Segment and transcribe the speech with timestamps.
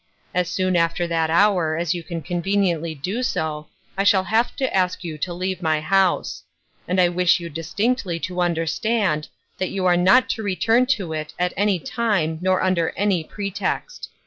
[0.33, 4.75] As soon after that hour as you can conveniently do so, I shall have to
[4.75, 6.41] ask you to leave my house;
[6.87, 9.27] and I wish you distinctly to understand
[9.59, 14.09] that you are not to return to it at any time nor under any pretext.